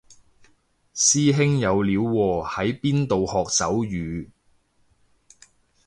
[0.95, 4.29] 師兄有料喎喺邊度學手語